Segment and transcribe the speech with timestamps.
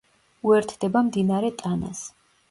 [0.51, 2.01] უერთდება მდინარე ტანას.